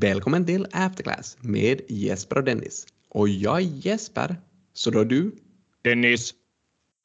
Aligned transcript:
Välkommen 0.00 0.46
till 0.46 0.66
Afterclass 0.72 1.38
med 1.40 1.80
Jesper 1.88 2.38
och 2.38 2.44
Dennis. 2.44 2.86
Och 3.08 3.28
jag 3.28 3.56
är 3.56 3.60
Jesper, 3.60 4.36
så 4.72 4.90
då 4.90 5.00
är 5.00 5.04
du? 5.04 5.32
Dennis. 5.82 6.34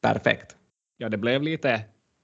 Perfekt. 0.02 0.56
Ja, 0.98 1.10
det 1.10 1.18
blev 1.18 1.42
lite 1.42 1.82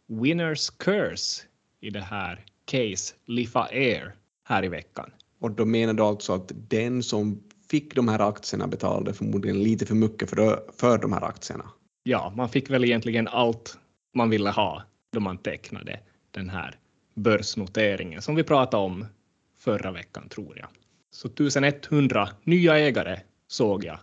winners 0.08 0.70
curse 0.70 1.44
i 1.82 1.90
det 1.90 2.02
här 2.02 2.46
case 2.66 3.16
Lifa 3.26 3.64
Air 3.64 4.16
här 4.44 4.66
i 4.66 4.68
veckan. 4.68 5.12
Och 5.40 5.52
då 5.52 5.66
menar 5.66 5.94
du 5.94 6.04
alltså 6.04 6.34
att 6.34 6.52
den 6.70 7.04
som 7.04 7.44
fick 7.70 7.96
de 7.96 8.08
här 8.08 8.30
aktierna 8.30 8.68
betalade 8.68 9.14
förmodligen 9.14 9.64
lite 9.64 9.86
för 9.86 9.96
mycket 9.96 10.30
för, 10.30 10.72
för 10.78 10.98
de 10.98 11.14
här 11.14 11.24
aktierna? 11.24 11.66
Ja, 12.04 12.34
man 12.36 12.50
fick 12.50 12.70
väl 12.70 12.86
egentligen 12.86 13.28
allt 13.28 13.78
man 14.14 14.30
ville 14.30 14.50
ha 14.50 14.84
då 15.12 15.20
man 15.20 15.38
tecknade 15.38 16.00
den 16.32 16.50
här 16.50 16.76
börsnoteringen 17.16 18.22
som 18.22 18.36
vi 18.36 18.44
pratade 18.44 18.84
om 18.84 19.06
förra 19.58 19.92
veckan 19.92 20.30
tror 20.30 20.58
jag. 20.58 20.70
Så 21.12 21.28
1100 21.28 22.30
nya 22.44 22.80
ägare 22.80 23.20
såg 23.48 23.84
jag. 23.86 24.00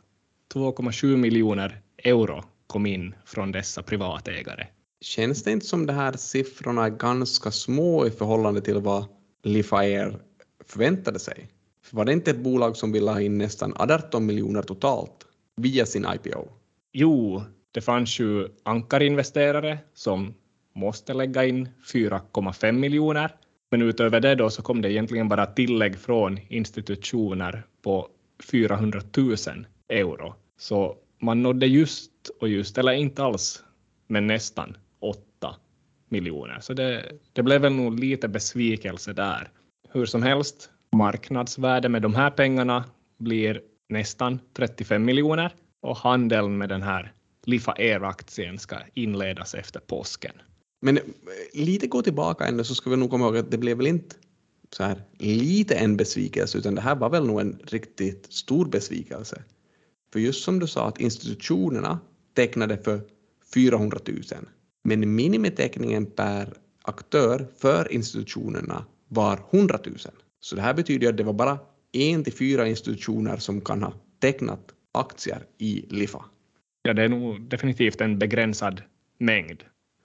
2,7 0.55 1.17
miljoner 1.17 1.81
euro 1.99 2.45
kom 2.67 2.87
in 2.87 3.15
från 3.25 3.53
dessa 3.53 3.83
privatägare. 3.83 4.67
Känns 5.01 5.43
det 5.43 5.53
inte 5.53 5.67
som 5.67 5.87
de 5.87 5.93
här 5.93 6.13
siffrorna 6.13 6.85
är 6.85 6.91
ganska 6.91 7.51
små 7.51 8.07
i 8.07 8.11
förhållande 8.11 8.61
till 8.61 8.79
vad 8.79 9.05
Lifair 9.43 10.19
förväntade 10.67 11.19
sig? 11.19 11.49
För 11.83 11.97
var 11.97 12.05
det 12.05 12.13
inte 12.13 12.31
ett 12.31 12.39
bolag 12.39 12.77
som 12.77 12.93
ville 12.93 13.11
ha 13.11 13.21
in 13.21 13.39
nästan 13.39 13.75
18 13.77 14.27
miljoner 14.27 14.63
totalt 14.63 15.27
via 15.57 15.87
sin 15.87 16.07
IPO? 16.15 16.49
Jo, 16.93 17.43
det 17.73 17.81
fanns 17.81 18.21
ju 18.21 18.49
ankarinvesterare 18.63 19.79
som 19.95 20.35
måste 20.75 21.15
lägga 21.15 21.45
in 21.45 21.69
4,5 21.93 22.73
miljoner. 22.73 23.37
Men 23.75 23.83
utöver 23.83 24.21
det 24.21 24.35
då 24.35 24.51
så 24.51 24.63
kom 24.63 24.83
det 24.83 24.93
egentligen 24.93 25.29
bara 25.29 25.47
tillägg 25.47 25.99
från 25.99 26.39
institutioner 26.49 27.63
på 27.83 28.09
400 28.51 29.01
000 29.17 29.37
euro. 29.89 30.35
Så 30.59 30.97
man 31.21 31.43
nådde 31.43 31.67
just 31.67 32.11
och 32.41 32.49
just, 32.49 32.79
eller 32.79 32.93
inte 32.93 33.23
alls, 33.23 33.65
men 34.07 34.27
nästan 34.27 34.77
8 35.01 35.57
miljoner. 36.09 36.59
Så 36.61 36.75
det, 36.75 37.13
det 37.33 37.43
blev 37.43 37.61
väl 37.61 37.73
nog 37.73 38.01
lite 38.01 38.29
besvikelse 38.29 39.13
där. 39.13 39.49
Hur 39.93 40.07
som 40.07 40.23
helst, 40.23 40.71
marknadsvärde 40.97 41.89
med 41.89 42.03
de 42.03 42.15
här 42.15 42.31
pengarna 42.31 42.85
blir 43.19 43.61
nästan 43.89 44.41
35 44.57 45.05
miljoner 45.05 45.53
och 45.83 45.97
handeln 45.97 46.59
med 46.59 46.69
den 46.69 46.83
här 46.83 47.13
Lifa 47.47 47.73
Air-aktien 47.73 48.59
ska 48.59 48.77
inledas 48.95 49.55
efter 49.55 49.81
påsken. 49.81 50.35
Men 50.85 50.97
eh, 50.97 51.03
lite 51.53 51.87
gå 51.87 52.03
tillbaka 52.03 52.47
ändå 52.47 52.65
så 52.65 52.75
ska 52.75 52.91
vi 52.91 52.97
nog 52.97 53.11
komma 53.11 53.25
ihåg 53.25 53.37
att 53.37 53.51
det 53.51 53.59
blev 53.59 53.77
väl 53.77 53.87
inte 53.87 54.17
så 54.71 54.83
här 54.83 55.03
lite 55.19 55.75
en 55.75 55.97
besvikelse 55.97 56.59
utan 56.59 56.75
det 56.75 56.81
här 56.81 56.97
var 56.97 57.11
väl 57.11 57.27
nog 57.27 57.41
en 57.41 57.59
riktigt 57.63 58.33
stor 58.33 58.67
besvikelse. 58.67 59.43
För 60.13 60.21
just 60.21 60.45
som 60.45 60.59
du 60.59 60.67
sa 60.67 60.89
att 60.89 61.01
institutionerna 61.01 61.99
tecknade 62.35 62.79
för 62.79 63.01
400 63.55 63.99
000 64.07 64.23
men 64.85 65.15
minimiteckningen 65.15 66.07
per 66.07 66.53
aktör 66.83 67.47
för 67.59 67.93
institutionerna 67.93 68.85
var 69.09 69.41
100 69.51 69.79
000. 69.87 69.97
Så 70.41 70.57
det 70.57 70.63
här 70.63 70.75
betyder 70.75 71.09
att 71.09 71.17
det 71.17 71.25
var 71.25 71.33
bara 71.33 71.59
en 71.93 72.25
till 72.25 72.33
fyra 72.33 72.69
institutioner 72.69 73.37
som 73.37 73.61
kan 73.61 73.83
ha 73.83 73.93
tecknat 74.21 74.75
aktier 74.93 75.47
i 75.59 75.85
Lifa. 75.89 76.25
Ja, 76.83 76.93
det 76.93 77.03
är 77.03 77.09
nog 77.09 77.41
definitivt 77.41 78.01
en 78.01 78.19
begränsad 78.19 78.83
mängd. 79.19 79.65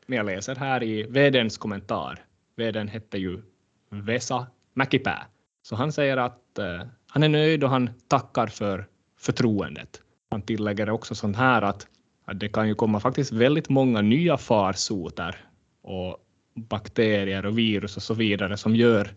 Men 0.10 0.18
jag 0.18 0.26
läser 0.26 0.56
här 0.56 0.84
i 0.84 1.04
vdns 1.04 1.58
kommentar. 1.58 2.20
Vdn 2.56 2.88
hette 2.88 3.18
ju 3.18 3.42
Vesa 3.90 4.48
Mäkipää. 4.74 5.26
Så 5.62 5.76
han 5.76 5.92
säger 5.92 6.18
att 6.18 6.60
eh, 6.60 6.82
han 7.08 7.24
är 7.24 7.30
nöjd 7.30 7.64
och 7.64 7.70
han 7.70 7.90
tackar 8.08 8.48
för 8.48 8.88
förtroendet. 9.20 10.02
Han 10.30 10.42
tillägger 10.42 10.90
också 10.90 11.16
sånt 11.16 11.38
här 11.38 11.62
att, 11.62 11.88
att 12.26 12.40
det 12.40 12.50
kan 12.50 12.68
ju 12.68 12.76
komma 12.76 13.00
faktiskt 13.00 13.32
väldigt 13.32 13.70
många 13.70 14.02
nya 14.02 14.38
farsoter 14.38 15.36
och 15.82 16.18
bakterier 16.56 17.46
och 17.46 17.58
virus 17.58 17.98
och 17.98 18.04
så 18.04 18.14
vidare 18.14 18.58
som 18.58 18.76
gör 18.76 19.10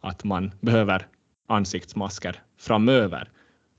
att 0.00 0.24
man 0.24 0.52
behöver 0.60 1.06
ansiktsmasker 1.48 2.42
framöver. 2.58 3.30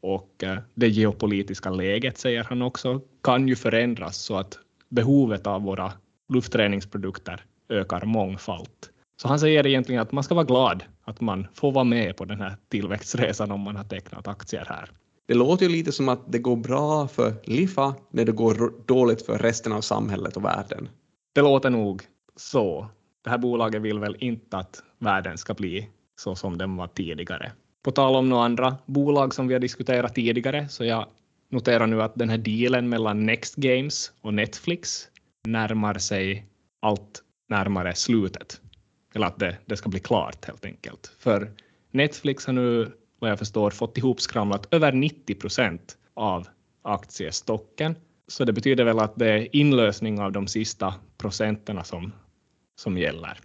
Och 0.02 0.44
eh, 0.44 0.58
det 0.74 0.90
geopolitiska 0.90 1.70
läget, 1.70 2.18
säger 2.18 2.44
han 2.44 2.62
också, 2.62 3.02
kan 3.24 3.48
ju 3.48 3.56
förändras 3.56 4.18
så 4.18 4.38
att 4.38 4.60
behovet 4.90 5.48
av 5.48 5.62
våra 5.62 5.94
luftträningsprodukter 6.32 7.46
ökar 7.70 8.06
mångfalt. 8.06 8.92
Så 9.22 9.28
han 9.28 9.40
säger 9.40 9.68
egentligen 9.68 10.02
att 10.02 10.12
man 10.12 10.24
ska 10.24 10.36
vara 10.36 10.46
glad 10.46 10.84
att 11.04 11.22
man 11.22 11.48
får 11.54 11.72
vara 11.72 11.84
med 11.84 12.18
på 12.18 12.26
den 12.26 12.42
här 12.42 12.56
tillväxtresan 12.70 13.52
om 13.52 13.60
man 13.60 13.76
har 13.76 13.84
tecknat 13.84 14.28
aktier 14.28 14.66
här. 14.70 14.90
Det 15.28 15.34
låter 15.34 15.66
ju 15.66 15.72
lite 15.72 15.92
som 15.92 16.10
att 16.10 16.32
det 16.32 16.40
går 16.40 16.56
bra 16.56 17.08
för 17.08 17.34
Lifa 17.44 17.96
när 18.12 18.26
det 18.26 18.32
går 18.32 18.74
dåligt 18.86 19.26
för 19.26 19.38
resten 19.38 19.72
av 19.74 19.82
samhället 19.82 20.38
och 20.38 20.46
världen. 20.46 20.90
Det 21.36 21.42
låter 21.42 21.70
nog 21.70 22.04
så. 22.36 22.88
Det 23.24 23.30
här 23.30 23.38
bolaget 23.38 23.82
vill 23.82 24.00
väl 24.00 24.16
inte 24.20 24.58
att 24.58 24.84
världen 25.00 25.38
ska 25.38 25.54
bli 25.54 25.90
så 26.16 26.36
som 26.36 26.58
den 26.58 26.76
var 26.76 26.88
tidigare. 26.88 27.52
På 27.84 27.92
tal 27.92 28.16
om 28.16 28.30
några 28.30 28.44
andra 28.44 28.78
bolag 28.86 29.34
som 29.34 29.48
vi 29.48 29.54
har 29.54 29.60
diskuterat 29.60 30.16
tidigare 30.16 30.70
så 30.70 30.86
jag 30.86 31.06
noterar 31.50 31.88
nu 31.88 32.02
att 32.02 32.16
den 32.16 32.30
här 32.30 32.38
dealen 32.38 32.90
mellan 32.90 33.26
Next 33.26 33.56
Games 33.56 34.12
och 34.22 34.34
Netflix 34.34 35.08
närmar 35.48 35.94
sig 35.94 36.46
allt 36.80 37.24
närmare 37.50 37.96
slutet. 37.96 38.62
Eller 39.14 39.28
att 39.28 39.40
det, 39.40 39.58
det 39.66 39.78
ska 39.78 39.90
bli 39.90 40.00
klart 40.00 40.46
helt 40.46 40.66
enkelt. 40.66 41.16
För 41.20 41.52
Netflix 41.92 42.46
har 42.46 42.54
nu, 42.54 42.92
vad 43.20 43.32
jag 43.32 43.40
förstår, 43.40 43.72
fått 43.72 43.98
ihop 43.98 44.22
skramlat 44.22 44.74
över 44.74 44.92
90 44.92 45.36
procent 45.36 45.98
av 46.14 46.48
aktiestocken. 46.82 47.96
Så 48.28 48.46
det 48.46 48.54
betyder 48.54 48.84
väl 48.84 49.00
att 49.00 49.16
det 49.16 49.30
är 49.30 49.56
inlösning 49.56 50.20
av 50.20 50.32
de 50.32 50.48
sista 50.48 50.94
procenterna 51.18 51.84
som, 51.84 52.12
som 52.76 52.98
gäller. 52.98 53.40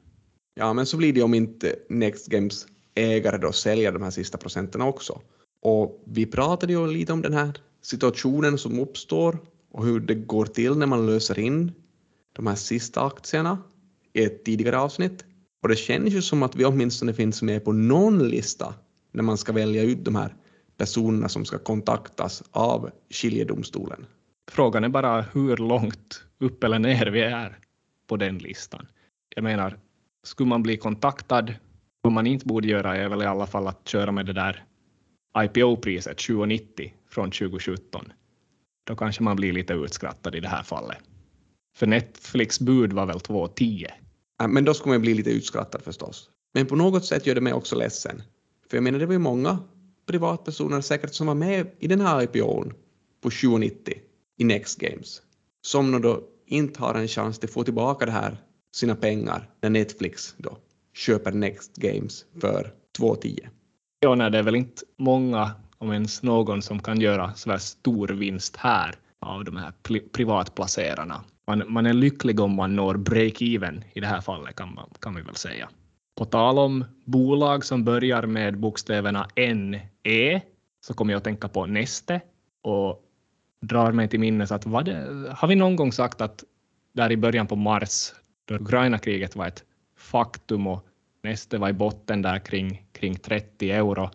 Ja, 0.55 0.73
men 0.73 0.87
så 0.87 0.97
blir 0.97 1.13
det 1.13 1.23
om 1.23 1.35
inte 1.35 1.75
Next 1.89 2.27
Games 2.27 2.67
ägare 2.95 3.39
då 3.39 3.53
säljer 3.53 3.93
de 3.93 4.03
här 4.03 4.11
sista 4.11 4.39
procenterna 4.39 4.87
också. 4.87 5.21
Och 5.63 6.03
vi 6.05 6.27
pratade 6.27 6.73
ju 6.73 6.87
lite 6.87 7.13
om 7.13 7.23
den 7.23 7.35
här 7.35 7.53
situationen 7.83 8.59
som 8.59 8.81
uppstår 8.81 9.39
och 9.71 9.85
hur 9.85 10.01
det 10.01 10.15
går 10.15 10.47
till 10.47 10.79
när 10.79 10.87
man 10.87 11.07
löser 11.07 11.39
in 11.39 11.73
de 12.37 12.47
här 12.47 12.55
sista 12.55 13.07
aktierna 13.07 13.59
i 14.13 14.25
ett 14.25 14.45
tidigare 14.45 14.79
avsnitt. 14.79 15.25
Och 15.63 15.69
det 15.69 15.77
känns 15.77 16.15
ju 16.15 16.23
som 16.23 16.43
att 16.43 16.57
vi 16.57 16.65
åtminstone 16.65 17.13
finns 17.13 17.43
med 17.43 17.65
på 17.65 17.73
någon 17.73 18.29
lista 18.29 18.75
när 19.13 19.23
man 19.23 19.39
ska 19.39 19.53
välja 19.53 19.83
ut 19.83 20.05
de 20.05 20.15
här 20.17 20.35
personerna 20.77 21.29
som 21.29 21.45
ska 21.45 21.59
kontaktas 21.59 22.43
av 22.51 22.91
skiljedomstolen. 23.11 24.07
Frågan 24.51 24.85
är 24.85 24.89
bara 24.89 25.23
hur 25.23 25.57
långt 25.57 26.25
upp 26.39 26.65
eller 26.65 26.79
ner 26.79 27.07
vi 27.07 27.21
är 27.21 27.59
på 28.07 28.17
den 28.17 28.39
listan. 28.39 28.87
Jag 29.35 29.43
menar, 29.43 29.79
skulle 30.23 30.49
man 30.49 30.63
bli 30.63 30.77
kontaktad, 30.77 31.55
vad 32.03 32.13
man 32.13 32.27
inte 32.27 32.47
borde 32.47 32.69
göra 32.69 32.97
är 32.97 33.09
väl 33.09 33.23
i 33.23 33.27
alla 33.27 33.47
fall 33.47 33.67
att 33.67 33.89
köra 33.89 34.13
med 34.13 34.27
det 34.27 34.33
där 34.33 34.65
IPO-priset 35.39 36.19
2090 36.19 36.93
från 37.11 37.31
2017. 37.31 38.13
Då 38.85 38.97
kanske 38.97 39.23
man 39.23 39.37
blir 39.37 39.53
lite 39.53 39.73
utskrattad 39.73 40.35
i 40.35 40.41
det 40.41 40.49
här 40.49 40.63
fallet. 40.63 40.99
För 41.77 41.87
Netflix 41.87 42.61
bud 42.61 42.93
var 42.93 43.07
väl 43.07 43.19
2,10. 43.19 43.87
Men 44.49 44.65
då 44.65 44.75
skulle 44.75 44.95
man 44.95 45.01
bli 45.01 45.15
lite 45.15 45.31
utskrattad 45.31 45.83
förstås. 45.83 46.31
Men 46.55 46.67
på 46.67 46.77
något 46.77 47.05
sätt 47.05 47.27
gör 47.27 47.35
det 47.35 47.41
mig 47.41 47.53
också 47.53 47.77
ledsen. 47.77 48.23
För 48.71 48.77
jag 48.77 48.85
menar, 48.85 48.99
det 48.99 49.07
var 49.07 49.13
ju 49.13 49.19
många 49.19 49.59
privatpersoner 50.07 50.81
säkert 50.81 51.15
som 51.15 51.27
var 51.27 51.35
med 51.35 51.71
i 51.79 51.87
den 51.87 52.01
här 52.01 52.23
IPOn 52.23 52.73
på 53.23 53.31
7,90 53.31 53.93
i 54.39 54.45
Next 54.45 54.81
Games. 54.81 55.23
Som 55.67 56.03
då 56.03 56.23
inte 56.47 56.81
har 56.81 56.95
en 56.95 57.09
chans 57.09 57.45
att 57.45 57.51
få 57.51 57.65
tillbaka 57.65 58.07
det 58.07 58.13
här, 58.13 58.37
sina 58.75 58.97
pengar, 58.97 59.51
när 59.63 59.71
Netflix 59.71 60.35
då 60.39 60.59
köper 60.95 61.33
Next 61.33 61.77
Games 61.77 62.25
för 62.41 62.73
2,10. 62.99 63.49
Ja, 64.01 64.15
nej, 64.15 64.31
det 64.31 64.39
är 64.39 64.43
väl 64.43 64.57
inte 64.57 64.83
många, 64.99 65.51
om 65.79 65.93
ens 65.93 66.23
någon, 66.23 66.63
som 66.63 66.83
kan 66.83 67.01
göra 67.01 67.35
så 67.35 67.51
här 67.51 67.59
stor 67.59 68.09
vinst 68.09 68.57
här 68.57 68.95
av 69.21 69.45
de 69.45 69.57
här 69.57 69.73
privatplacerarna 70.13 71.25
man, 71.47 71.63
man 71.69 71.87
är 71.87 71.93
lycklig 71.93 72.41
om 72.41 72.55
man 72.55 72.77
når 72.77 72.95
break-even 72.95 73.85
i 73.95 74.01
det 74.01 74.07
här 74.07 74.21
fallet 74.21 74.57
kan, 74.57 74.75
man, 74.75 74.91
kan 75.01 75.15
vi 75.15 75.23
väl 75.23 75.35
säga. 75.35 75.69
På 76.17 76.25
tal 76.25 76.59
om 76.59 76.85
bolag 77.05 77.65
som 77.65 77.85
börjar 77.85 78.27
med 78.27 78.59
bokstäverna 78.59 79.29
NE 79.37 80.41
så 80.81 80.95
kommer 80.95 81.13
jag 81.13 81.19
att 81.19 81.25
tänka 81.25 81.49
på 81.49 81.67
Neste 81.67 82.21
och 82.63 83.03
drar 83.61 83.93
mig 83.93 84.09
till 84.09 84.21
minnes 84.21 84.53
att 84.53 84.67
vad 84.67 84.85
det, 84.85 85.27
har 85.37 85.49
vi 85.49 85.55
någon 85.55 85.77
gång 85.77 85.93
sagt 85.93 86.21
att 86.21 86.45
där 86.93 87.13
i 87.13 87.17
början 87.17 87.47
på 87.47 87.57
mars 87.57 88.13
då 88.45 88.55
Ukraina-kriget 88.55 89.37
var 89.37 89.47
ett 89.47 89.65
faktum 89.97 90.67
och 90.67 90.87
Neste 91.23 91.59
var 91.59 91.69
i 91.69 91.73
botten 91.73 92.23
där 92.23 92.39
kring, 92.39 92.83
kring 92.93 93.15
30 93.15 93.71
euro 93.71 94.11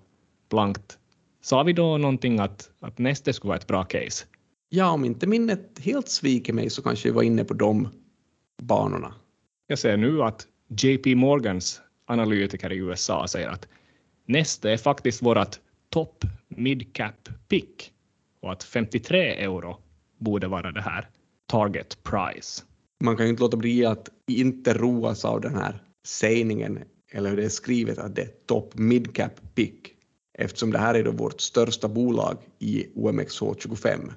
blankt. 0.50 0.98
Sa 1.42 1.63
vi 1.63 1.74
då 1.74 1.98
någonting 1.98 2.39
att, 2.39 2.69
att 2.80 2.98
Neste 2.98 3.33
skulle 3.33 3.50
vara 3.50 3.57
ett 3.57 3.68
bra 3.68 3.83
case? 3.83 4.25
Ja, 4.73 4.91
om 4.91 5.06
inte 5.06 5.27
minnet 5.27 5.79
helt 5.79 6.09
sviker 6.09 6.53
mig 6.53 6.69
så 6.69 6.81
kanske 6.81 7.09
vi 7.09 7.15
var 7.15 7.23
inne 7.23 7.44
på 7.44 7.53
de 7.53 7.89
banorna. 8.62 9.13
Jag 9.68 9.79
ser 9.79 9.97
nu 9.97 10.23
att 10.23 10.47
JP 10.68 11.15
Morgans 11.15 11.81
analytiker 12.06 12.71
i 12.71 12.77
USA 12.77 13.27
säger 13.27 13.50
att 13.50 13.68
Neste 14.25 14.71
är 14.71 14.77
faktiskt 14.77 15.21
vårt 15.21 15.59
top 15.89 16.25
midcap 16.47 17.29
pick 17.47 17.91
och 18.41 18.51
att 18.51 18.63
53 18.63 19.44
euro 19.44 19.77
borde 20.18 20.47
vara 20.47 20.71
det 20.71 20.81
här 20.81 21.09
target 21.45 21.97
price. 22.03 22.63
Man 23.03 23.18
kan 23.18 23.25
ju 23.25 23.29
inte 23.29 23.44
låta 23.44 23.57
bli 23.57 23.85
att 23.85 24.09
inte 24.27 24.73
roas 24.73 25.25
av 25.25 25.41
den 25.41 25.56
här 25.56 25.83
sägningen 26.06 26.79
eller 27.12 27.29
hur 27.29 27.38
det 27.38 27.45
är 27.45 27.50
skrivet 27.50 27.97
att 27.97 28.15
det 28.15 28.21
är 28.21 28.31
top 28.45 28.77
midcap 28.77 29.56
pick 29.56 29.94
eftersom 30.33 30.71
det 30.71 30.79
här 30.79 30.95
är 30.95 31.03
då 31.03 31.12
vårt 31.12 31.41
största 31.41 31.88
bolag 31.88 32.38
i 32.59 32.88
OMXH25. 32.95 34.12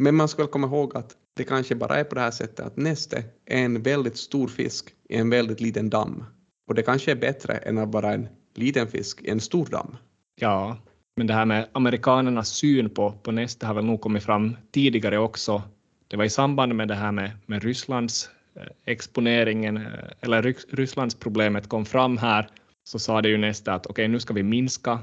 Men 0.00 0.14
man 0.14 0.28
ska 0.28 0.42
väl 0.42 0.50
komma 0.50 0.66
ihåg 0.66 0.96
att 0.96 1.16
det 1.36 1.44
kanske 1.44 1.74
bara 1.74 1.96
är 1.96 2.04
på 2.04 2.14
det 2.14 2.20
här 2.20 2.30
sättet 2.30 2.66
att 2.66 2.76
näste 2.76 3.24
är 3.46 3.64
en 3.64 3.82
väldigt 3.82 4.16
stor 4.16 4.48
fisk 4.48 4.94
i 5.08 5.16
en 5.16 5.30
väldigt 5.30 5.60
liten 5.60 5.90
damm. 5.90 6.24
Och 6.68 6.74
det 6.74 6.82
kanske 6.82 7.10
är 7.10 7.16
bättre 7.16 7.56
än 7.56 7.78
att 7.78 7.92
vara 7.92 8.12
en 8.12 8.28
liten 8.54 8.88
fisk 8.88 9.22
i 9.22 9.30
en 9.30 9.40
stor 9.40 9.66
damm. 9.66 9.96
Ja, 10.40 10.76
men 11.16 11.26
det 11.26 11.34
här 11.34 11.44
med 11.44 11.68
amerikanernas 11.72 12.48
syn 12.48 12.90
på, 12.90 13.12
på 13.22 13.32
Neste 13.32 13.66
har 13.66 13.74
väl 13.74 13.84
nog 13.84 14.00
kommit 14.00 14.22
fram 14.22 14.56
tidigare 14.70 15.18
också. 15.18 15.62
Det 16.08 16.16
var 16.16 16.24
i 16.24 16.30
samband 16.30 16.74
med 16.74 16.88
det 16.88 16.94
här 16.94 17.12
med, 17.12 17.30
med 17.46 17.62
Rysslands 17.62 18.30
eh, 18.54 18.62
exponeringen, 18.84 19.76
eh, 19.76 19.84
eller 20.20 20.42
Rysslands 20.76 21.14
problemet 21.14 21.68
kom 21.68 21.84
fram 21.84 22.18
här, 22.18 22.48
så 22.84 22.98
sa 22.98 23.22
det 23.22 23.28
ju 23.28 23.38
nästa 23.38 23.74
att 23.74 23.86
okej, 23.86 23.92
okay, 23.92 24.08
nu 24.08 24.20
ska 24.20 24.34
vi 24.34 24.42
minska 24.42 24.98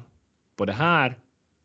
på 0.55 0.65
det 0.65 0.73
här 0.73 1.19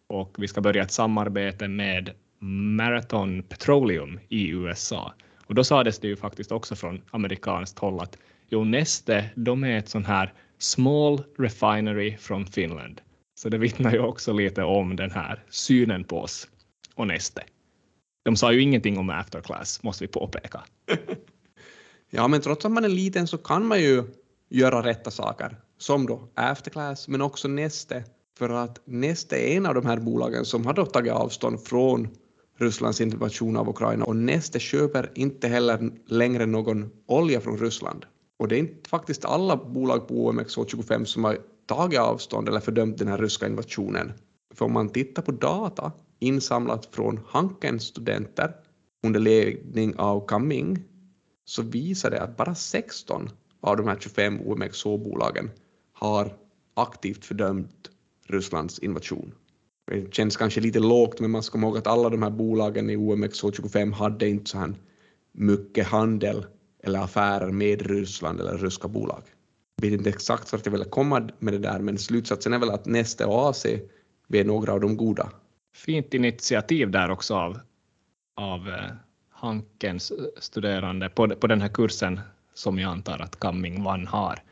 och 0.06 0.36
vi 0.38 0.48
ska 0.48 0.60
börja 0.60 0.82
ett 0.82 0.92
samarbete 0.92 1.68
med 1.68 2.10
Marathon 2.42 3.42
Petroleum 3.42 4.20
i 4.28 4.48
USA. 4.48 5.14
Och 5.46 5.54
då 5.54 5.64
sades 5.64 5.98
det 5.98 6.08
ju 6.08 6.16
faktiskt 6.16 6.52
också 6.52 6.76
från 6.76 7.02
amerikanskt 7.10 7.78
håll 7.78 8.00
att 8.00 8.18
jo, 8.48 8.64
Neste, 8.64 9.30
de 9.34 9.64
är 9.64 9.78
ett 9.78 9.88
sån 9.88 10.04
här 10.04 10.32
small 10.58 11.22
refinery 11.38 12.16
från 12.16 12.46
Finland. 12.46 13.00
Så 13.34 13.48
det 13.48 13.58
vittnar 13.58 13.92
ju 13.92 13.98
också 13.98 14.32
lite 14.32 14.62
om 14.62 14.96
den 14.96 15.10
här 15.10 15.44
synen 15.50 16.04
på 16.04 16.20
oss 16.20 16.48
och 16.94 17.06
Neste. 17.06 17.42
De 18.24 18.36
sa 18.36 18.52
ju 18.52 18.62
ingenting 18.62 18.98
om 18.98 19.10
afterclass, 19.10 19.82
måste 19.82 20.04
vi 20.04 20.08
påpeka. 20.08 20.64
ja, 22.10 22.28
men 22.28 22.40
trots 22.40 22.64
att 22.64 22.72
man 22.72 22.84
är 22.84 22.88
liten 22.88 23.26
så 23.26 23.38
kan 23.38 23.66
man 23.66 23.80
ju 23.80 24.04
göra 24.48 24.86
rätta 24.86 25.10
saker, 25.10 25.56
som 25.78 26.06
då 26.06 26.28
afterclass, 26.34 27.08
men 27.08 27.22
också 27.22 27.48
Neste, 27.48 28.04
för 28.38 28.50
att 28.50 28.80
Neste 28.84 29.36
är 29.36 29.56
en 29.56 29.66
av 29.66 29.74
de 29.74 29.86
här 29.86 29.96
bolagen 29.98 30.44
som 30.44 30.66
har 30.66 30.74
då 30.74 30.86
tagit 30.86 31.12
avstånd 31.12 31.60
från 31.64 32.08
Rysslands 32.60 33.00
invasion 33.00 33.56
av 33.56 33.68
Ukraina 33.68 34.04
och 34.04 34.16
Neste 34.16 34.60
köper 34.60 35.10
inte 35.14 35.48
heller 35.48 35.90
längre 36.06 36.46
någon 36.46 36.90
olja 37.06 37.40
från 37.40 37.58
Ryssland. 37.58 38.06
Och 38.38 38.48
det 38.48 38.56
är 38.56 38.58
inte 38.58 38.90
faktiskt 38.90 39.24
alla 39.24 39.56
bolag 39.56 40.08
på 40.08 40.32
OMXH25 40.32 41.04
som 41.04 41.24
har 41.24 41.38
tagit 41.66 42.00
avstånd 42.00 42.48
eller 42.48 42.60
fördömt 42.60 42.98
den 42.98 43.08
här 43.08 43.18
ryska 43.18 43.46
invasionen. 43.46 44.12
För 44.54 44.64
om 44.64 44.72
man 44.72 44.88
tittar 44.88 45.22
på 45.22 45.32
data 45.32 45.92
insamlat 46.18 46.86
från 46.86 47.20
Hankens 47.28 47.82
studenter 47.82 48.54
under 49.02 49.20
ledning 49.20 49.96
av 49.96 50.26
Kaming 50.26 50.78
så 51.44 51.62
visar 51.62 52.10
det 52.10 52.22
att 52.22 52.36
bara 52.36 52.54
16 52.54 53.30
av 53.60 53.76
de 53.76 53.88
här 53.88 53.96
25 54.00 54.40
OMXH-bolagen 54.40 55.50
har 55.92 56.32
aktivt 56.74 57.24
fördömt 57.24 57.90
Rysslands 58.26 58.78
invasion. 58.78 59.34
Det 59.90 60.14
känns 60.14 60.36
kanske 60.36 60.60
lite 60.60 60.78
lågt, 60.78 61.20
men 61.20 61.30
man 61.30 61.42
ska 61.42 61.52
komma 61.52 61.66
ihåg 61.66 61.78
att 61.78 61.86
alla 61.86 62.08
de 62.08 62.22
här 62.22 62.30
bolagen 62.30 62.90
i 62.90 62.96
OMXH25 62.96 63.92
hade 63.92 64.28
inte 64.28 64.50
så 64.50 64.58
här 64.58 64.74
mycket 65.32 65.86
handel 65.86 66.46
eller 66.82 66.98
affärer 67.00 67.50
med 67.50 67.82
Ryssland 67.82 68.40
eller 68.40 68.58
ryska 68.58 68.88
bolag. 68.88 69.22
Jag 69.76 69.90
vet 69.90 69.98
inte 69.98 70.10
exakt 70.10 70.52
vart 70.52 70.66
jag 70.66 70.72
ville 70.72 70.84
komma 70.84 71.28
med 71.38 71.54
det 71.54 71.58
där, 71.58 71.78
men 71.78 71.98
slutsatsen 71.98 72.52
är 72.52 72.58
väl 72.58 72.70
att 72.70 72.86
Neste 72.86 73.24
och 73.24 73.50
AC 73.50 73.66
är 74.28 74.44
några 74.44 74.72
av 74.72 74.80
de 74.80 74.96
goda. 74.96 75.32
Fint 75.74 76.14
initiativ 76.14 76.90
där 76.90 77.10
också 77.10 77.34
av, 77.34 77.58
av 78.36 78.68
eh, 78.68 78.90
Hankens 79.30 80.12
studerande 80.38 81.08
på, 81.08 81.28
på 81.28 81.46
den 81.46 81.60
här 81.60 81.68
kursen 81.68 82.20
som 82.54 82.78
jag 82.78 82.90
antar 82.90 83.18
att 83.18 83.40
Kamming 83.40 83.86
One 83.86 84.06
har 84.08 84.42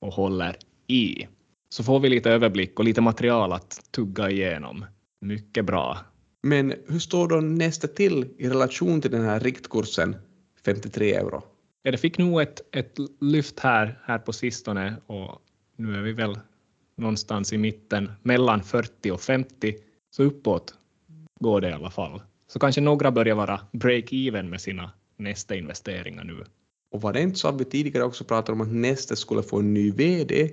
och 0.00 0.12
håller 0.12 0.56
i 0.86 1.26
så 1.68 1.84
får 1.84 2.00
vi 2.00 2.08
lite 2.08 2.30
överblick 2.30 2.78
och 2.78 2.84
lite 2.84 3.00
material 3.00 3.52
att 3.52 3.80
tugga 3.90 4.30
igenom. 4.30 4.84
Mycket 5.20 5.64
bra. 5.64 5.98
Men 6.42 6.74
hur 6.88 6.98
står 6.98 7.28
då 7.28 7.36
nästa 7.36 7.88
till 7.88 8.28
i 8.38 8.48
relation 8.48 9.00
till 9.00 9.10
den 9.10 9.24
här 9.24 9.40
riktkursen 9.40 10.16
53 10.64 11.14
euro? 11.14 11.42
Ja, 11.82 11.90
det 11.90 11.98
fick 11.98 12.18
nog 12.18 12.40
ett, 12.40 12.60
ett 12.72 12.94
lyft 13.20 13.60
här, 13.60 14.00
här 14.04 14.18
på 14.18 14.32
sistone 14.32 14.96
och 15.06 15.40
nu 15.76 15.94
är 15.96 16.02
vi 16.02 16.12
väl 16.12 16.38
någonstans 16.96 17.52
i 17.52 17.58
mitten 17.58 18.12
mellan 18.22 18.62
40 18.62 19.10
och 19.10 19.20
50, 19.20 19.76
så 20.10 20.22
uppåt 20.22 20.74
går 21.40 21.60
det 21.60 21.68
i 21.68 21.72
alla 21.72 21.90
fall. 21.90 22.22
Så 22.48 22.58
kanske 22.58 22.80
några 22.80 23.10
börjar 23.10 23.34
vara 23.34 23.60
break-even 23.72 24.42
med 24.42 24.60
sina 24.60 24.90
nästa 25.16 25.56
investeringar 25.56 26.24
nu. 26.24 26.44
Och 26.90 27.00
var 27.00 27.12
det 27.12 27.20
inte 27.20 27.38
så 27.38 27.48
att 27.48 27.60
vi 27.60 27.64
tidigare 27.64 28.04
också 28.04 28.24
pratade 28.24 28.52
om 28.52 28.60
att 28.60 28.72
Neste 28.72 29.16
skulle 29.16 29.42
få 29.42 29.58
en 29.58 29.74
ny 29.74 29.92
VD 29.92 30.50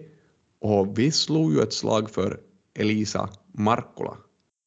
och 0.64 1.00
vi 1.00 1.12
slog 1.12 1.54
ju 1.54 1.62
ett 1.62 1.74
slag 1.74 2.10
för 2.10 2.40
Elisa 2.74 3.30
Markkula. 3.52 4.18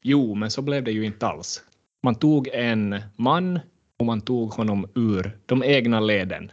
Jo, 0.03 0.35
men 0.35 0.51
så 0.51 0.63
blev 0.63 0.85
det 0.85 0.93
ju 0.93 1.05
inte 1.05 1.27
alls. 1.27 1.63
Man 2.03 2.15
tog 2.15 2.49
en 2.49 3.01
man 3.17 3.61
och 3.99 4.07
man 4.07 4.21
tog 4.21 4.53
honom 4.53 4.87
ur 4.95 5.39
de 5.47 5.63
egna 5.63 6.01
leden. 6.01 6.51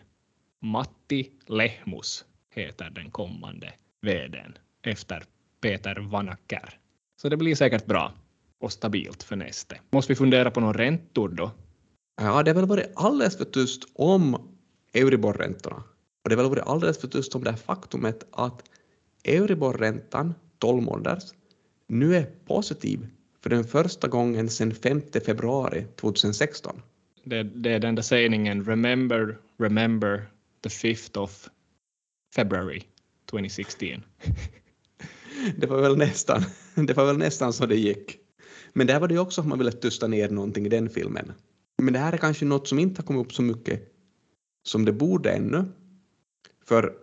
Matti 0.61 1.31
Lehmus 1.47 2.25
heter 2.55 2.89
den 2.89 3.11
kommande 3.11 3.73
vdn 4.01 4.57
efter 4.83 5.23
Peter 5.61 6.07
Vanacker. 6.11 6.79
Så 7.21 7.29
det 7.29 7.37
blir 7.37 7.55
säkert 7.55 7.85
bra 7.85 8.13
och 8.59 8.71
stabilt 8.71 9.23
för 9.23 9.35
näste. 9.35 9.79
Måste 9.91 10.11
vi 10.11 10.15
fundera 10.15 10.51
på 10.51 10.59
några 10.59 10.77
räntor 10.77 11.29
då? 11.29 11.51
Ja, 12.21 12.43
det 12.43 12.51
har 12.51 12.55
väl 12.55 12.65
varit 12.65 12.91
alldeles 12.95 13.37
för 13.37 13.45
tyst 13.45 13.83
om 13.93 14.51
Euribor-räntorna. 14.93 15.83
Och 16.23 16.29
det 16.29 16.35
har 16.35 16.43
väl 16.43 16.49
varit 16.49 16.67
alldeles 16.67 17.01
för 17.01 17.07
tyst 17.07 17.35
om 17.35 17.43
det 17.43 17.49
här 17.49 17.57
faktumet 17.57 18.27
att 18.31 18.63
Euriborräntan, 19.23 20.33
12 20.59 20.83
månaders, 20.83 21.33
nu 21.87 22.15
är 22.15 22.25
positiv 22.45 23.07
för 23.41 23.49
den 23.49 23.63
första 23.63 24.07
gången 24.07 24.49
sedan 24.49 24.73
5 24.73 25.01
februari 25.25 25.85
2016. 25.95 26.81
Det, 27.23 27.43
det 27.43 27.71
är 27.71 27.79
den 27.79 27.95
där 27.95 28.03
sägningen 28.03 28.65
remember, 28.65 29.37
remember 29.59 30.25
the 30.63 30.69
5th 30.69 31.17
of 31.17 31.49
February 32.35 32.81
2016. 33.31 33.87
det 35.57 35.67
var 35.67 35.81
väl 35.81 35.97
nästan, 35.97 36.41
det 36.75 36.93
var 36.93 37.05
väl 37.05 37.17
nästan 37.17 37.53
så 37.53 37.65
det 37.65 37.75
gick. 37.75 38.17
Men 38.73 38.87
där 38.87 38.99
var 38.99 39.07
det 39.07 39.13
ju 39.13 39.19
också 39.19 39.41
att 39.41 39.47
man 39.47 39.57
ville 39.57 39.71
tysta 39.71 40.07
ner 40.07 40.29
någonting 40.29 40.65
i 40.65 40.69
den 40.69 40.89
filmen. 40.89 41.31
Men 41.81 41.93
det 41.93 41.99
här 41.99 42.13
är 42.13 42.17
kanske 42.17 42.45
något 42.45 42.67
som 42.67 42.79
inte 42.79 43.01
har 43.01 43.05
kommit 43.05 43.25
upp 43.25 43.33
så 43.33 43.41
mycket 43.41 43.81
som 44.63 44.85
det 44.85 44.91
borde 44.91 45.31
ännu. 45.31 45.65
För 46.65 46.93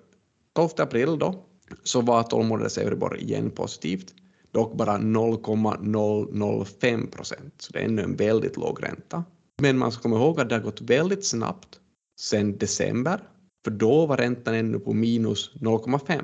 12 0.53 0.71
april 0.77 1.19
då 1.19 1.50
så 1.83 2.01
var 2.01 2.23
12 2.23 2.47
månaders 2.47 2.79
Euribor 2.79 3.19
igen 3.19 3.51
positivt, 3.51 4.15
dock 4.53 4.75
bara 4.75 4.99
0,005 4.99 7.07
procent, 7.07 7.55
så 7.59 7.73
det 7.73 7.79
är 7.79 7.85
ännu 7.85 8.03
en 8.03 8.17
väldigt 8.17 8.57
låg 8.57 8.83
ränta. 8.83 9.25
Men 9.63 9.79
man 9.79 9.93
ska 9.93 10.03
komma 10.03 10.17
ihåg 10.17 10.41
att 10.41 10.49
det 10.49 10.55
har 10.55 10.63
gått 10.63 10.81
väldigt 10.81 11.27
snabbt 11.27 11.81
sedan 12.21 12.59
december, 12.59 13.21
för 13.65 13.71
då 13.71 14.07
var 14.07 14.17
räntan 14.17 14.55
ännu 14.55 14.79
på 14.79 14.93
minus 14.93 15.51
0,5. 15.55 16.23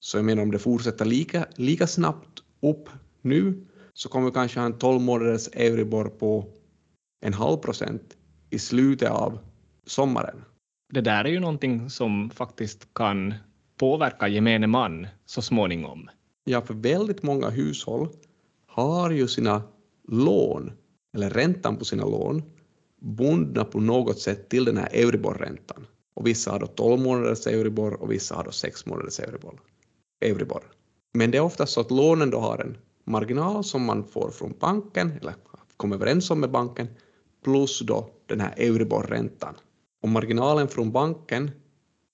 Så 0.00 0.18
jag 0.18 0.24
menar 0.24 0.42
om 0.42 0.50
det 0.50 0.58
fortsätter 0.58 1.04
lika, 1.04 1.46
lika 1.56 1.86
snabbt 1.86 2.42
upp 2.62 2.88
nu 3.22 3.66
så 3.94 4.08
kommer 4.08 4.26
vi 4.26 4.32
kanske 4.32 4.60
ha 4.60 4.66
en 4.66 4.78
12 4.78 5.00
månaders 5.00 5.48
Euribor 5.52 6.04
på 6.04 6.46
en 7.24 7.34
halv 7.34 7.56
procent 7.56 8.16
i 8.50 8.58
slutet 8.58 9.10
av 9.10 9.38
sommaren. 9.86 10.44
Det 10.92 11.00
där 11.00 11.24
är 11.24 11.28
ju 11.28 11.40
någonting 11.40 11.90
som 11.90 12.30
faktiskt 12.30 12.94
kan 12.94 13.34
påverka 13.82 14.28
gemene 14.28 14.66
man 14.66 15.06
så 15.26 15.42
småningom? 15.42 16.08
Ja, 16.44 16.62
för 16.62 16.74
väldigt 16.74 17.22
många 17.22 17.50
hushåll 17.50 18.08
har 18.66 19.10
ju 19.10 19.28
sina 19.28 19.62
lån, 20.08 20.72
eller 21.14 21.30
räntan 21.30 21.76
på 21.76 21.84
sina 21.84 22.04
lån, 22.04 22.42
bundna 23.00 23.64
på 23.64 23.80
något 23.80 24.18
sätt 24.18 24.48
till 24.48 24.64
den 24.64 24.76
här 24.76 24.88
Euribor-räntan. 24.92 25.86
Och 26.14 26.26
vissa 26.26 26.50
har 26.50 26.60
då 26.60 26.66
12 26.66 27.00
månaders 27.00 27.46
Euribor 27.46 28.02
och 28.02 28.12
vissa 28.12 28.34
har 28.34 28.44
då 28.44 28.50
6 28.50 28.86
månaders 28.86 29.20
Euribor. 29.20 29.60
Euribor. 30.24 30.62
Men 31.14 31.30
det 31.30 31.38
är 31.38 31.42
oftast 31.42 31.72
så 31.72 31.80
att 31.80 31.90
lånen 31.90 32.30
då 32.30 32.38
har 32.38 32.58
en 32.58 32.76
marginal 33.04 33.64
som 33.64 33.84
man 33.84 34.04
får 34.04 34.30
från 34.30 34.54
banken, 34.60 35.12
eller 35.20 35.34
kommer 35.76 35.96
överens 35.96 36.30
om 36.30 36.40
med 36.40 36.50
banken, 36.50 36.88
plus 37.44 37.80
då 37.80 38.10
den 38.26 38.40
här 38.40 38.54
Euribor-räntan. 38.56 39.54
Och 40.02 40.08
marginalen 40.08 40.68
från 40.68 40.92
banken 40.92 41.50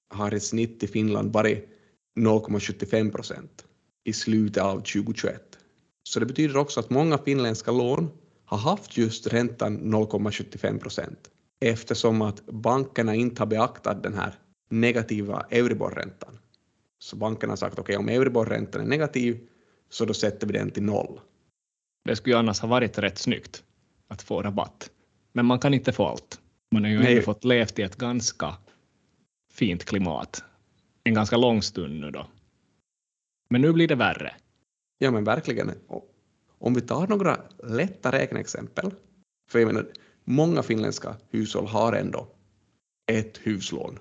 har 0.09 0.35
i 0.35 0.41
snitt 0.41 0.83
i 0.83 0.87
Finland 0.87 1.33
varit 1.33 1.69
0,75 2.19 3.13
procent 3.13 3.65
i 4.05 4.13
slutet 4.13 4.63
av 4.63 4.77
2021. 4.77 5.59
Så 6.03 6.21
det 6.21 6.27
betyder 6.27 6.57
också 6.57 6.81
att 6.81 6.91
många 6.91 7.19
finländska 7.19 7.71
lån 7.71 8.11
har 8.45 8.59
haft 8.59 8.97
just 8.97 9.27
räntan 9.27 9.79
0,75 9.95 10.79
procent 10.79 11.31
eftersom 11.61 12.23
att 12.23 12.47
bankerna 12.47 13.15
inte 13.15 13.43
har 13.43 13.47
beaktat 13.47 14.03
den 14.03 14.15
här 14.15 14.35
negativa 14.71 15.47
Euribor-räntan. 15.51 16.39
Så 16.99 17.17
bankerna 17.17 17.53
har 17.53 17.57
sagt 17.57 17.79
okej, 17.79 17.97
okay, 17.97 17.97
om 17.97 18.09
Euribor-räntan 18.09 18.81
är 18.81 18.87
negativ 18.87 19.39
så 19.91 20.05
då 20.05 20.15
sätter 20.15 20.47
vi 20.47 20.53
den 20.53 20.71
till 20.71 20.83
noll. 20.83 21.21
Det 22.05 22.17
skulle 22.17 22.35
ju 22.35 22.39
annars 22.39 22.61
ha 22.61 22.69
varit 22.69 22.99
rätt 22.99 23.19
snyggt 23.19 23.63
att 24.09 24.23
få 24.23 24.43
rabatt. 24.43 24.91
Men 25.33 25.47
man 25.47 25.59
kan 25.59 25.75
inte 25.75 25.93
få 25.93 26.07
allt. 26.07 26.41
Man 26.71 26.85
har 26.85 26.91
ju 26.91 26.99
Nej. 26.99 27.13
ändå 27.13 27.23
fått 27.23 27.45
levt 27.45 27.79
i 27.79 27.83
ett 27.83 27.97
ganska 27.97 28.57
fint 29.59 29.85
klimat 29.85 30.45
en 31.05 31.15
ganska 31.15 31.37
lång 31.37 31.63
stund 31.63 32.01
nu 32.01 32.11
då. 32.11 32.27
Men 33.51 33.61
nu 33.61 33.73
blir 33.73 33.89
det 33.89 33.95
värre. 33.95 34.35
Ja, 34.99 35.11
men 35.11 35.25
verkligen. 35.25 35.71
Om 36.59 36.75
vi 36.75 36.81
tar 36.81 37.07
några 37.07 37.41
lätta 37.65 38.13
räkneexempel, 38.13 38.91
för 39.51 39.59
jag 39.59 39.67
menar, 39.67 39.87
många 40.25 40.63
finländska 40.63 41.17
hushåll 41.31 41.67
har 41.67 41.93
ändå 41.93 42.27
ett 43.13 43.39
huslån 43.39 43.99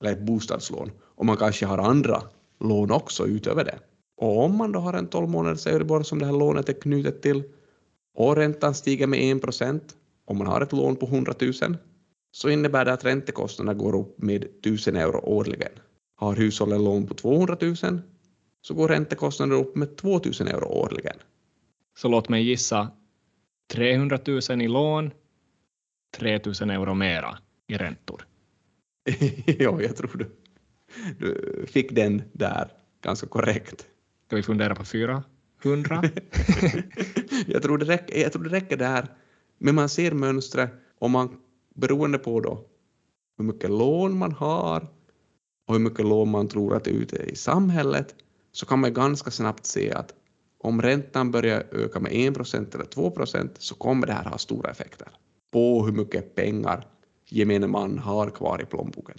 eller 0.00 0.12
ett 0.12 0.22
bostadslån 0.22 0.90
och 1.02 1.26
man 1.26 1.36
kanske 1.36 1.66
har 1.66 1.78
andra 1.78 2.22
lån 2.60 2.90
också 2.90 3.26
utöver 3.26 3.64
det. 3.64 3.78
Och 4.16 4.44
om 4.44 4.56
man 4.56 4.72
då 4.72 4.80
har 4.80 4.94
en 4.94 5.06
12 5.06 5.28
månaders 5.28 5.66
Euribor 5.66 6.02
som 6.02 6.18
det 6.18 6.26
här 6.26 6.32
lånet 6.32 6.68
är 6.68 6.80
knutet 6.80 7.22
till 7.22 7.42
och 8.14 8.36
räntan 8.36 8.74
stiger 8.74 9.06
med 9.06 9.36
1 9.36 9.42
procent, 9.42 9.96
om 10.24 10.38
man 10.38 10.46
har 10.46 10.60
ett 10.60 10.72
lån 10.72 10.96
på 10.96 11.06
100 11.06 11.34
000, 11.40 11.76
så 12.32 12.48
innebär 12.48 12.84
det 12.84 12.92
att 12.92 13.04
räntekostnaderna 13.04 13.74
går 13.74 13.94
upp 14.00 14.22
med 14.22 14.44
1000 14.44 14.96
euro 14.96 15.18
årligen. 15.18 15.72
Har 16.16 16.36
hushållet 16.36 16.80
lån 16.80 17.06
på 17.06 17.14
200 17.14 17.56
000 17.60 17.76
så 18.62 18.74
går 18.74 18.88
räntekostnaden 18.88 19.58
upp 19.58 19.76
med 19.76 19.96
2000 19.96 20.48
euro 20.48 20.66
årligen. 20.66 21.16
Så 21.98 22.08
låt 22.08 22.28
mig 22.28 22.42
gissa 22.42 22.90
300 23.72 24.18
000 24.26 24.62
i 24.62 24.68
lån, 24.68 25.10
3 26.16 26.40
000 26.60 26.70
euro 26.70 26.94
mera 26.94 27.38
i 27.66 27.76
räntor. 27.76 28.26
ja, 29.46 29.82
jag 29.82 29.96
tror 29.96 30.16
du, 30.16 30.30
du 31.18 31.66
fick 31.66 31.94
den 31.94 32.22
där 32.32 32.72
ganska 33.02 33.26
korrekt. 33.26 33.86
Ska 34.26 34.36
vi 34.36 34.42
fundera 34.42 34.74
på 34.74 34.84
400? 34.84 35.24
jag, 37.46 37.62
tror 37.62 37.78
det 37.78 37.84
räcker, 37.84 38.22
jag 38.22 38.32
tror 38.32 38.44
det 38.44 38.50
räcker 38.50 38.76
där. 38.76 39.06
Men 39.58 39.74
man 39.74 39.88
ser 39.88 40.12
mönstret 40.12 40.70
och 40.98 41.10
man, 41.10 41.40
beroende 41.80 42.18
på 42.18 42.40
då 42.40 42.64
hur 43.38 43.44
mycket 43.44 43.70
lån 43.70 44.18
man 44.18 44.32
har 44.32 44.88
och 45.68 45.74
hur 45.74 45.80
mycket 45.80 46.06
lån 46.06 46.30
man 46.30 46.48
tror 46.48 46.76
att 46.76 46.84
det 46.84 46.90
är 46.90 46.94
ute 46.94 47.16
i 47.16 47.36
samhället 47.36 48.14
så 48.52 48.66
kan 48.66 48.80
man 48.80 48.94
ganska 48.94 49.30
snabbt 49.30 49.66
se 49.66 49.92
att 49.92 50.14
om 50.58 50.82
räntan 50.82 51.30
börjar 51.30 51.64
öka 51.72 52.00
med 52.00 52.12
1 52.12 52.34
procent 52.34 52.74
eller 52.74 52.84
2 52.84 53.10
procent 53.10 53.56
så 53.58 53.74
kommer 53.74 54.06
det 54.06 54.12
här 54.12 54.24
ha 54.24 54.38
stora 54.38 54.70
effekter 54.70 55.08
på 55.52 55.86
hur 55.86 55.92
mycket 55.92 56.34
pengar 56.34 56.86
gemene 57.28 57.66
man 57.66 57.98
har 57.98 58.30
kvar 58.30 58.62
i 58.62 58.66
plånboken. 58.66 59.18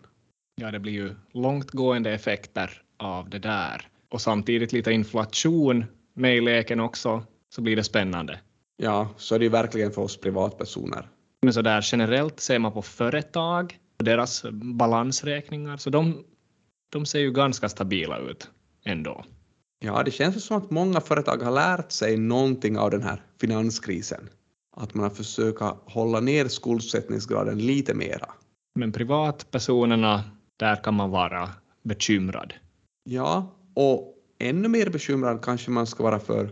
Ja, 0.56 0.72
det 0.72 0.80
blir 0.80 0.94
ju 0.94 1.16
långtgående 1.32 2.12
effekter 2.12 2.82
av 2.98 3.30
det 3.30 3.40
där. 3.40 3.88
Och 4.10 4.22
samtidigt 4.22 4.74
lite 4.74 4.92
inflation 4.92 5.86
med 6.14 6.38
i 6.38 6.42
leken 6.42 6.80
också, 6.80 7.24
så 7.56 7.62
blir 7.62 7.76
det 7.76 7.84
spännande. 7.84 8.40
Ja, 8.78 9.10
så 9.18 9.36
är 9.36 9.40
det 9.40 9.46
ju 9.46 9.52
verkligen 9.52 9.92
för 9.92 10.02
oss 10.02 10.18
privatpersoner. 10.18 11.10
Men 11.42 11.54
så 11.54 11.62
där 11.62 11.82
generellt 11.92 12.40
ser 12.40 12.60
man 12.60 12.72
på 12.72 12.82
företag 12.82 13.80
och 14.00 14.06
deras 14.06 14.46
balansräkningar, 14.52 15.78
så 15.78 15.90
de, 15.90 16.24
de 16.92 17.06
ser 17.06 17.20
ju 17.20 17.32
ganska 17.32 17.70
stabila 17.70 18.18
ut 18.18 18.50
ändå. 18.86 19.26
Ja, 19.80 20.04
det 20.04 20.12
känns 20.12 20.46
som 20.46 20.58
att 20.58 20.72
många 20.72 21.02
företag 21.02 21.38
har 21.38 21.52
lärt 21.52 21.92
sig 21.92 22.18
någonting 22.18 22.78
av 22.78 22.92
den 22.92 23.04
här 23.04 23.22
finanskrisen. 23.42 24.30
Att 24.78 24.94
man 24.94 25.04
har 25.04 25.10
försökt 25.10 25.62
hålla 25.86 26.20
ner 26.20 26.48
skuldsättningsgraden 26.48 27.58
lite 27.58 27.94
mera. 27.94 28.30
Men 28.76 28.92
privatpersonerna, 28.92 30.24
där 30.58 30.84
kan 30.84 30.94
man 30.94 31.10
vara 31.10 31.50
bekymrad. 31.84 32.54
Ja, 33.04 33.56
och 33.74 34.16
ännu 34.40 34.68
mer 34.68 34.90
bekymrad 34.90 35.42
kanske 35.42 35.72
man 35.72 35.88
ska 35.88 36.04
vara 36.04 36.20
för, 36.20 36.50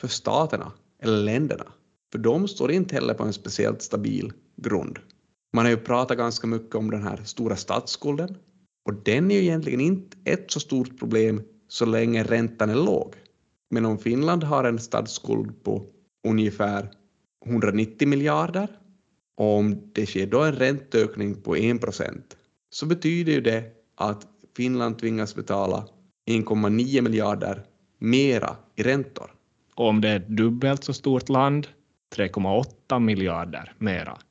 för 0.00 0.08
staterna 0.08 0.72
eller 1.02 1.22
länderna. 1.22 1.64
För 2.12 2.18
de 2.18 2.48
står 2.48 2.72
inte 2.72 2.94
heller 2.94 3.14
på 3.14 3.22
en 3.22 3.32
speciellt 3.32 3.82
stabil 3.82 4.32
grund. 4.56 4.98
Man 5.52 5.64
har 5.64 5.70
ju 5.70 5.76
pratat 5.76 6.18
ganska 6.18 6.46
mycket 6.46 6.74
om 6.74 6.90
den 6.90 7.02
här 7.02 7.20
stora 7.24 7.56
statsskulden 7.56 8.36
och 8.84 8.94
den 8.94 9.30
är 9.30 9.34
ju 9.34 9.42
egentligen 9.42 9.80
inte 9.80 10.16
ett 10.24 10.50
så 10.50 10.60
stort 10.60 10.98
problem 10.98 11.42
så 11.68 11.86
länge 11.86 12.22
räntan 12.22 12.70
är 12.70 12.74
låg. 12.74 13.14
Men 13.70 13.86
om 13.86 13.98
Finland 13.98 14.44
har 14.44 14.64
en 14.64 14.78
statsskuld 14.78 15.62
på 15.62 15.86
ungefär 16.28 16.90
190 17.46 18.08
miljarder 18.08 18.68
och 19.36 19.56
om 19.56 19.90
det 19.92 20.06
sker 20.06 20.26
då 20.26 20.42
en 20.42 20.52
ränteökning 20.52 21.42
på 21.42 21.56
1 21.56 21.80
procent 21.80 22.36
så 22.70 22.86
betyder 22.86 23.32
ju 23.32 23.40
det 23.40 23.64
att 23.94 24.26
Finland 24.56 24.98
tvingas 24.98 25.34
betala 25.34 25.88
1,9 26.30 27.00
miljarder 27.00 27.64
mera 27.98 28.56
i 28.76 28.82
räntor. 28.82 29.34
Och 29.74 29.88
om 29.88 30.00
det 30.00 30.08
är 30.08 30.16
ett 30.16 30.28
dubbelt 30.28 30.84
så 30.84 30.92
stort 30.92 31.28
land, 31.28 31.68
3,8 32.16 33.00
miljarder 33.00 33.72
mera. 33.78 34.18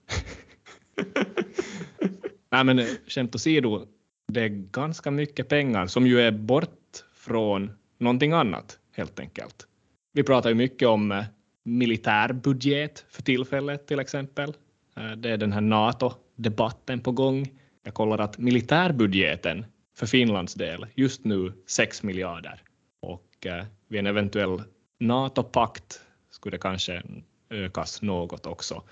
Nej 2.52 2.64
men 2.64 2.82
skämt 3.08 3.36
åsido, 3.36 3.86
det 4.28 4.42
är 4.42 4.48
ganska 4.50 5.12
mycket 5.12 5.50
pengar 5.50 5.88
som 5.88 6.08
ju 6.08 6.22
är 6.22 6.32
bort 6.32 7.04
från 7.14 7.72
någonting 7.98 8.32
annat 8.32 8.80
helt 8.92 9.20
enkelt. 9.20 9.68
Vi 10.14 10.24
pratar 10.24 10.50
ju 10.50 10.56
mycket 10.56 10.88
om 10.88 11.12
eh, 11.12 11.24
militärbudget 11.66 13.06
för 13.10 13.22
tillfället 13.22 13.88
till 13.88 14.00
exempel. 14.00 14.54
Eh, 14.98 15.12
Det 15.12 15.30
är 15.30 15.38
den 15.38 15.54
här 15.54 15.62
NATO-debatten 15.62 17.00
på 17.00 17.12
gång. 17.12 17.48
Jag 17.84 17.94
kollar 17.94 18.18
att 18.18 18.38
militärbudgeten 18.38 19.66
för 19.98 20.06
Finlands 20.06 20.54
del 20.54 20.86
just 20.96 21.26
nu 21.26 21.54
6 21.68 22.04
miljarder 22.04 22.62
och 23.02 23.46
eh, 23.46 23.66
vid 23.88 24.00
en 24.00 24.08
eventuell 24.08 24.62
NATO-pakt 25.00 26.02
skulle 26.32 26.58
det 26.58 26.62
kanske 26.62 27.04
ökas 27.50 28.02
något 28.02 28.46
också. 28.46 28.84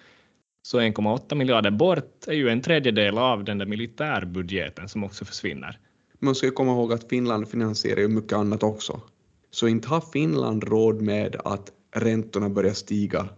Så 0.61 0.79
1,8 0.79 1.35
miljarder 1.35 1.71
bort 1.71 2.27
är 2.27 2.33
ju 2.33 2.49
en 2.49 2.61
tredjedel 2.61 3.17
av 3.17 3.43
den 3.43 3.57
där 3.57 3.65
militärbudgeten 3.65 4.89
som 4.89 5.03
också 5.03 5.25
försvinner. 5.25 5.79
Man 6.19 6.35
ska 6.35 6.45
ju 6.45 6.51
komma 6.51 6.71
ihåg 6.71 6.93
att 6.93 7.09
Finland 7.09 7.47
finansierar 7.47 7.99
ju 7.99 8.07
mycket 8.07 8.33
annat 8.33 8.63
också. 8.63 9.01
Så 9.51 9.67
inte 9.67 9.87
har 9.87 10.01
Finland 10.01 10.63
råd 10.63 11.01
med 11.01 11.35
att 11.45 11.71
räntorna 11.95 12.49
börjar 12.49 12.73
stiga 12.73 13.29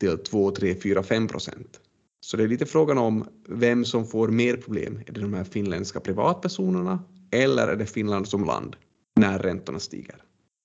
till 0.00 0.18
2, 0.18 0.50
3, 0.50 0.74
4, 0.74 1.02
5 1.02 1.28
procent. 1.28 1.80
Så 2.20 2.36
det 2.36 2.42
är 2.42 2.48
lite 2.48 2.66
frågan 2.66 2.98
om 2.98 3.28
vem 3.48 3.84
som 3.84 4.06
får 4.06 4.28
mer 4.28 4.56
problem. 4.56 5.00
Är 5.06 5.12
det 5.12 5.20
de 5.20 5.34
här 5.34 5.44
finländska 5.44 6.00
privatpersonerna 6.00 7.04
eller 7.30 7.68
är 7.68 7.76
det 7.76 7.86
Finland 7.86 8.28
som 8.28 8.44
land 8.44 8.76
när 9.16 9.38
räntorna 9.38 9.78
stiger? 9.78 10.16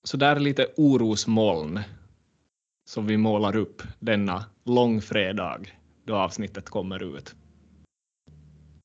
Så 0.04 0.18
där 0.18 0.36
är 0.36 0.40
lite 0.40 0.68
orosmoln 0.78 1.80
som 2.86 3.08
vi 3.08 3.18
målar 3.18 3.56
upp 3.56 3.82
denna 4.00 4.46
långfredag 4.64 5.80
då 6.06 6.16
avsnittet 6.16 6.70
kommer 6.70 7.18
ut. 7.18 7.36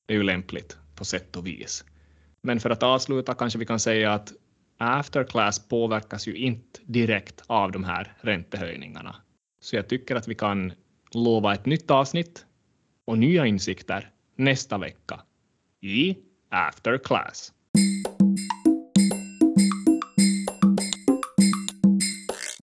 Det 0.07 0.14
är 0.14 0.19
ju 0.19 0.23
lämpligt 0.23 0.76
på 0.95 1.05
sätt 1.05 1.37
och 1.37 1.47
vis. 1.47 1.85
Men 2.43 2.61
för 2.61 2.71
att 2.71 2.83
avsluta 2.83 3.35
kanske 3.35 3.59
vi 3.59 3.67
kan 3.67 3.81
säga 3.81 4.12
att 4.12 4.33
afterclass 4.78 5.69
påverkas 5.69 6.28
ju 6.28 6.37
inte 6.37 6.81
direkt 6.85 7.43
av 7.47 7.73
de 7.73 7.85
här 7.85 8.17
räntehöjningarna. 8.21 9.17
Så 9.61 9.76
jag 9.76 9.88
tycker 9.88 10.17
att 10.17 10.28
vi 10.28 10.35
kan 10.35 10.73
lova 11.11 11.55
ett 11.55 11.67
nytt 11.67 11.90
avsnitt 11.90 12.47
och 13.05 13.19
nya 13.19 13.47
insikter 13.47 14.11
nästa 14.37 14.78
vecka 14.78 15.21
i 15.81 16.17
After 16.49 16.99
Class. 16.99 17.52